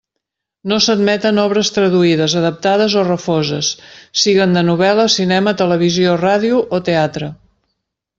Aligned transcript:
No 0.71 0.77
s'admeten 0.83 1.39
obres 1.41 1.67
traduïdes, 1.75 2.33
adaptades 2.39 2.95
o 3.01 3.03
refoses, 3.09 3.69
siguen 4.23 4.57
de 4.59 4.63
novel·la, 4.71 5.05
cinema, 5.17 5.53
televisió, 5.61 6.17
ràdio 6.23 6.63
o 6.79 6.81
teatre. 6.89 7.29